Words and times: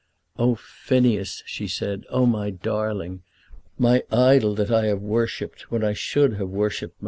"Oh, 0.35 0.55
Phineas," 0.55 1.43
she 1.45 1.67
said, 1.67 2.05
"Oh, 2.09 2.25
my 2.25 2.49
darling! 2.49 3.21
My 3.77 4.01
idol 4.11 4.55
that 4.55 4.71
I 4.71 4.87
have 4.87 5.03
worshipped 5.03 5.69
when 5.69 5.83
I 5.83 5.93
should 5.93 6.37
have 6.37 6.49
worshipped 6.49 6.95
my 6.95 6.97
God!" 6.97 6.99